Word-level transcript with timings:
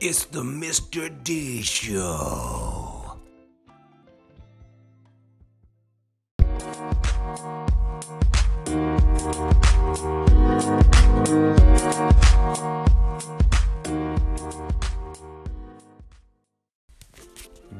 It's 0.00 0.26
the 0.26 0.42
Mr. 0.42 1.10
D 1.24 1.60
Show. 1.60 3.18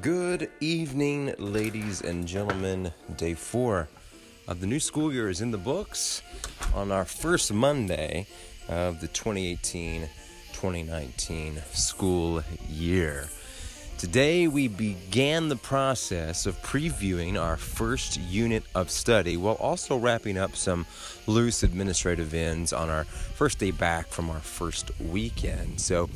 Good 0.00 0.50
evening, 0.58 1.34
ladies 1.38 2.00
and 2.00 2.26
gentlemen. 2.26 2.92
Day 3.16 3.34
four 3.34 3.88
of 4.48 4.60
the 4.60 4.66
new 4.66 4.80
school 4.80 5.12
year 5.12 5.28
is 5.28 5.40
in 5.40 5.52
the 5.52 5.56
books 5.56 6.22
on 6.74 6.90
our 6.90 7.04
first 7.04 7.52
Monday 7.52 8.26
of 8.68 9.00
the 9.00 9.06
2018 9.06 10.08
2019 10.58 11.62
school 11.72 12.42
year. 12.68 13.28
Today, 13.96 14.48
we 14.48 14.66
began 14.66 15.48
the 15.48 15.54
process 15.54 16.46
of 16.46 16.60
previewing 16.62 17.40
our 17.40 17.56
first 17.56 18.18
unit 18.18 18.64
of 18.74 18.90
study 18.90 19.36
while 19.36 19.54
also 19.54 19.96
wrapping 19.96 20.36
up 20.36 20.56
some 20.56 20.84
loose 21.28 21.62
administrative 21.62 22.34
ends 22.34 22.72
on 22.72 22.90
our 22.90 23.04
first 23.04 23.60
day 23.60 23.70
back 23.70 24.08
from 24.08 24.30
our 24.30 24.40
first 24.40 24.90
weekend. 24.98 25.80
So, 25.80 26.10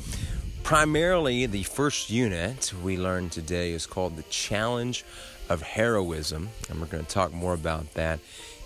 primarily, 0.63 1.45
the 1.45 1.63
first 1.63 2.09
unit 2.09 2.73
we 2.83 2.97
learned 2.97 3.31
today 3.31 3.71
is 3.71 3.85
called 3.85 4.17
The 4.17 4.23
Challenge 4.23 5.05
of 5.49 5.61
Heroism, 5.61 6.49
and 6.69 6.79
we're 6.79 6.87
going 6.87 7.05
to 7.05 7.09
talk 7.09 7.33
more 7.33 7.53
about 7.53 7.93
that 7.93 8.19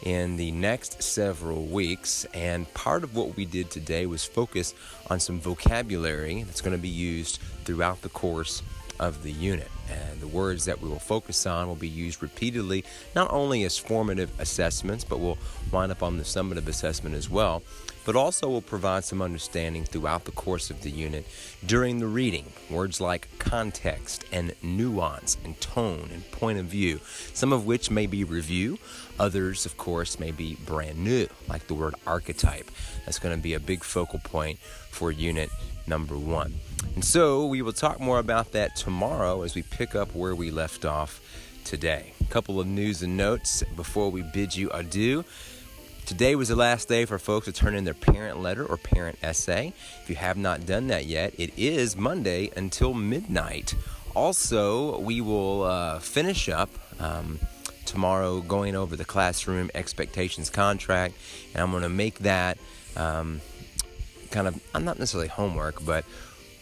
in 0.04 0.38
the 0.38 0.52
next 0.52 1.02
several 1.02 1.66
weeks. 1.66 2.26
And 2.34 2.72
part 2.74 3.04
of 3.04 3.16
what 3.16 3.36
we 3.36 3.46
did 3.46 3.70
today 3.70 4.06
was 4.06 4.24
focus 4.24 4.74
on 5.10 5.20
some 5.20 5.40
vocabulary 5.40 6.44
that's 6.44 6.62
going 6.62 6.76
to 6.76 6.82
be 6.82 6.88
used 6.88 7.40
throughout 7.66 8.02
the 8.02 8.10
course 8.10 8.62
of 9.00 9.24
the 9.24 9.32
unit. 9.32 9.70
And 9.90 10.20
the 10.20 10.28
words 10.28 10.66
that 10.66 10.82
we 10.82 10.90
will 10.90 11.00
focus 11.00 11.46
on 11.46 11.68
will 11.68 11.76
be 11.76 11.88
used 11.88 12.22
repeatedly, 12.22 12.84
not 13.16 13.32
only 13.32 13.64
as 13.64 13.78
formative 13.78 14.32
assessments, 14.40 15.04
but 15.04 15.20
we'll 15.20 15.38
wind 15.72 15.92
up 15.92 16.04
on 16.04 16.18
the 16.18 16.24
summative 16.24 16.68
assessment 16.68 17.16
as 17.16 17.30
well, 17.30 17.64
but 18.08 18.16
also 18.16 18.48
will 18.48 18.62
provide 18.62 19.04
some 19.04 19.22
understanding 19.22 19.84
throughout 19.84 20.24
the 20.24 20.32
course 20.32 20.70
of 20.70 20.82
the 20.82 20.90
unit 20.90 21.28
during 21.66 22.00
the 22.00 22.08
reading. 22.08 22.46
Words 22.70 23.02
like 23.02 23.28
context 23.38 24.24
and 24.32 24.54
nuance 24.64 25.36
and 25.44 25.60
tone 25.60 26.08
and 26.14 26.32
point 26.32 26.58
of 26.58 26.68
view, 26.68 27.02
some 27.34 27.52
of 27.52 27.66
which 27.66 27.92
may 27.92 28.08
be 28.08 28.24
review, 28.24 28.80
others, 29.20 29.66
of 29.66 29.76
course, 29.76 30.22
may 30.22 30.32
be 30.32 30.56
brand 30.66 30.98
new, 30.98 31.28
like 31.50 31.68
the 31.68 31.74
word 31.74 31.96
archetype. 32.08 32.72
That's 33.06 33.20
going 33.20 33.36
to 33.36 33.44
be 33.44 33.56
a 33.56 33.60
big 33.60 33.84
focal 33.84 34.20
point 34.20 34.58
for 34.90 35.12
unit 35.12 35.50
number 35.86 36.18
one. 36.18 36.54
And 36.96 37.04
so 37.04 37.46
we 37.46 37.62
will 37.62 37.74
talk 37.74 38.00
more 38.00 38.20
about 38.20 38.54
that 38.54 38.78
tomorrow 38.78 39.42
as 39.42 39.54
we 39.54 39.64
pick 39.64 39.96
up 39.96 40.16
where 40.16 40.34
we 40.34 40.50
left 40.50 40.86
off 40.86 41.20
today. 41.66 42.14
A 42.22 42.32
couple 42.32 42.62
of 42.62 42.68
news 42.68 43.04
and 43.04 43.18
notes 43.18 43.64
before 43.76 44.10
we 44.10 44.22
bid 44.22 44.56
you 44.56 44.70
adieu. 44.70 45.26
Today 46.08 46.36
was 46.36 46.48
the 46.48 46.56
last 46.56 46.88
day 46.88 47.04
for 47.04 47.20
folks 47.20 47.48
to 47.48 47.52
turn 47.52 47.76
in 47.76 47.84
their 47.84 47.94
parent 47.94 48.40
letter 48.42 48.66
or 48.66 48.78
parent 48.78 49.20
essay. 49.22 49.74
If 50.02 50.10
you 50.10 50.16
have 50.16 50.38
not 50.38 50.66
done 50.66 50.88
that 50.88 51.06
yet, 51.06 51.34
it 51.38 51.52
is 51.58 51.98
Monday 51.98 52.50
until 52.56 52.94
midnight. 52.94 53.76
Also, 54.16 55.00
we 55.00 55.20
will 55.20 55.64
uh, 55.64 56.00
finish 56.00 56.48
up. 56.48 56.70
Um, 57.02 57.40
tomorrow 57.84 58.40
going 58.40 58.76
over 58.76 58.96
the 58.96 59.06
classroom 59.06 59.72
expectations 59.74 60.50
contract 60.50 61.16
and 61.54 61.64
i'm 61.64 61.72
going 61.72 61.84
to 61.84 61.90
make 61.90 62.20
that 62.20 62.58
um, 62.98 63.40
kind 64.30 64.46
of 64.46 64.62
i'm 64.76 64.84
not 64.84 65.00
necessarily 65.00 65.30
homework 65.30 65.86
but 65.86 66.04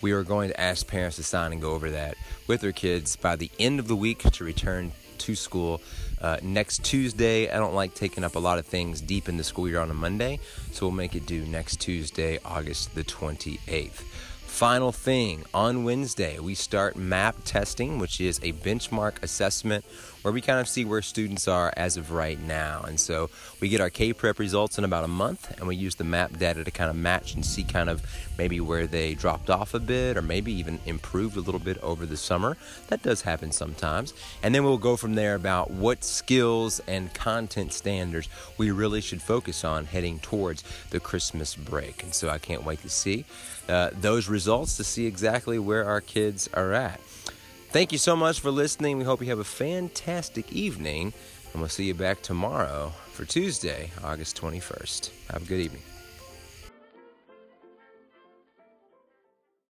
we 0.05 0.11
are 0.11 0.21
going 0.21 0.49
to 0.49 0.61
ask 0.61 0.85
parents 0.85 1.15
to 1.15 1.23
sign 1.23 1.51
and 1.51 1.59
go 1.59 1.71
over 1.71 1.89
that 1.89 2.15
with 2.45 2.61
their 2.61 2.71
kids 2.71 3.15
by 3.15 3.35
the 3.35 3.49
end 3.57 3.79
of 3.79 3.87
the 3.87 3.95
week 3.95 4.19
to 4.19 4.43
return 4.43 4.91
to 5.17 5.33
school 5.33 5.81
uh, 6.21 6.37
next 6.43 6.85
Tuesday. 6.85 7.49
I 7.49 7.57
don't 7.57 7.73
like 7.73 7.95
taking 7.95 8.23
up 8.23 8.35
a 8.35 8.39
lot 8.39 8.59
of 8.59 8.67
things 8.67 9.01
deep 9.01 9.27
in 9.27 9.37
the 9.37 9.43
school 9.43 9.67
year 9.67 9.79
on 9.79 9.89
a 9.89 9.95
Monday, 9.95 10.39
so 10.71 10.85
we'll 10.85 10.95
make 10.95 11.15
it 11.15 11.25
due 11.25 11.43
next 11.45 11.77
Tuesday, 11.77 12.37
August 12.45 12.93
the 12.93 13.03
28th. 13.03 14.03
Final 14.45 14.91
thing 14.91 15.43
on 15.55 15.83
Wednesday, 15.83 16.37
we 16.37 16.53
start 16.53 16.95
MAP 16.95 17.37
testing, 17.43 17.97
which 17.97 18.21
is 18.21 18.37
a 18.43 18.53
benchmark 18.53 19.23
assessment 19.23 19.85
where 20.25 20.33
we 20.33 20.41
kind 20.41 20.59
of 20.59 20.67
see 20.67 20.83
where 20.83 21.03
students 21.03 21.47
are 21.47 21.71
as 21.77 21.97
of 21.97 22.09
right 22.09 22.39
now. 22.39 22.83
And 22.87 22.99
so 22.99 23.29
we 23.59 23.69
get 23.69 23.79
our 23.79 23.91
K-PREP 23.91 24.39
results 24.39 24.79
in 24.79 24.83
about 24.83 25.03
a 25.03 25.07
month, 25.07 25.55
and 25.59 25.67
we 25.67 25.75
use 25.75 25.93
the 25.93 26.03
MAP 26.03 26.39
data 26.39 26.63
to 26.63 26.71
kind 26.71 26.89
of 26.89 26.95
match 26.95 27.35
and 27.35 27.45
see 27.45 27.63
kind 27.63 27.91
of 27.91 28.01
maybe 28.35 28.59
where 28.59 28.87
they 28.87 29.13
dropped 29.13 29.51
off 29.51 29.75
a 29.75 29.79
bit 29.79 30.17
or 30.17 30.23
maybe 30.23 30.51
even 30.51 30.79
improved 30.87 31.37
a 31.37 31.41
little 31.41 31.59
bit 31.59 31.77
over 31.83 32.07
the 32.07 32.17
summer. 32.17 32.57
That 32.87 33.03
does 33.03 33.21
happen 33.21 33.51
sometimes. 33.51 34.15
And 34.41 34.55
then 34.55 34.63
we'll 34.63 34.79
go 34.79 34.95
from 34.95 35.13
there 35.13 35.35
about 35.35 35.69
what 35.69 36.03
skills 36.03 36.81
and 36.87 37.13
content 37.13 37.71
standards 37.71 38.27
we 38.57 38.71
really 38.71 39.01
should 39.01 39.21
focus 39.21 39.63
on 39.63 39.85
heading 39.85 40.17
towards 40.17 40.63
the 40.89 40.99
Christmas 40.99 41.55
break. 41.55 42.01
And 42.01 42.15
so 42.15 42.29
I 42.29 42.39
can't 42.39 42.63
wait 42.63 42.81
to 42.81 42.89
see 42.89 43.25
uh, 43.69 43.91
those 43.93 44.27
results 44.27 44.75
to 44.77 44.83
see 44.83 45.05
exactly 45.05 45.59
where 45.59 45.85
our 45.85 46.01
kids 46.01 46.49
are 46.51 46.73
at. 46.73 46.99
Thank 47.75 47.91
you 47.91 47.97
so 47.97 48.15
much 48.15 48.39
for 48.39 48.51
listening. 48.51 48.97
We 48.97 49.03
hope 49.03 49.19
you 49.19 49.27
have 49.27 49.39
a 49.39 49.43
fantastic 49.43 50.49
evening, 50.53 51.11
and 51.51 51.61
we'll 51.61 51.67
see 51.67 51.83
you 51.83 51.93
back 51.93 52.21
tomorrow 52.21 52.93
for 53.11 53.25
Tuesday, 53.25 53.91
August 54.01 54.39
21st. 54.39 55.09
Have 55.33 55.43
a 55.43 55.45
good 55.45 55.59
evening. 55.59 55.81